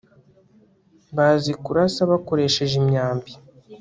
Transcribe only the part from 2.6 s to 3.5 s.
imyambi